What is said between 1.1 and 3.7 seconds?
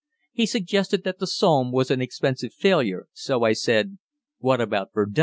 the Somme was an expensive failure, so I